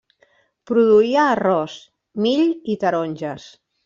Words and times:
Produïa 0.69 1.25
arròs, 1.33 1.75
mill 2.27 2.47
i 2.75 2.79
taronges. 2.85 3.47